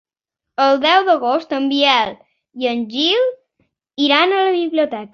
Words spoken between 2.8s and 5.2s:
Gil iran a la biblioteca.